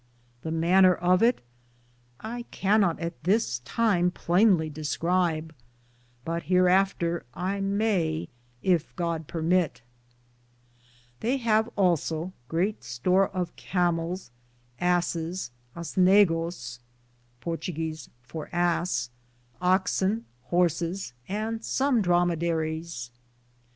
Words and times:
The 0.41 0.49
maner 0.49 0.95
of 0.95 1.21
it 1.21 1.41
I 2.21 2.41
cannot 2.49 2.99
at 2.99 3.23
this 3.23 3.59
time 3.59 4.09
playnly 4.09 4.67
discribe, 4.73 5.53
but 6.25 6.45
heareafter 6.45 7.21
I 7.35 7.59
may, 7.61 8.27
yf 8.63 8.85
God 8.95 9.27
permitte. 9.27 9.83
They 11.19 11.37
have 11.37 11.69
also 11.75 12.33
greate 12.49 12.83
store 12.83 13.27
of 13.29 13.55
Camels, 13.55 14.31
assis, 14.81 15.51
asnegoes,^ 15.77 16.79
oxon, 19.61 20.25
horsis, 20.49 21.13
and 21.27 21.63
som 21.63 22.01
dromedaries. 22.01 23.11